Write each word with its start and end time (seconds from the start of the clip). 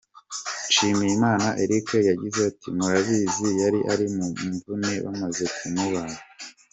Nshimiyimana 0.67 1.47
Eric 1.63 1.87
yagize 2.09 2.39
ati 2.49 2.67
«Murabizi 2.77 3.47
yari 3.61 3.79
ari 3.91 4.05
mu 4.15 4.23
mvune 4.47 4.91
bamaze 5.03 5.43
kumubaga. 5.55 6.19